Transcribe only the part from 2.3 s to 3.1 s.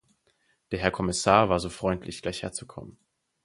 herzukommen.